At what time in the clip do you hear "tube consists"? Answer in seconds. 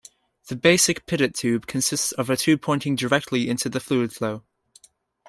1.35-2.11